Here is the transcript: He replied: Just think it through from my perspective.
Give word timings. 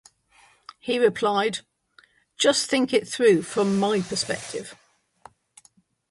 He 0.79 0.97
replied: 0.97 1.59
Just 2.35 2.67
think 2.67 2.91
it 2.91 3.07
through 3.07 3.43
from 3.43 3.77
my 3.77 4.01
perspective. 4.01 4.75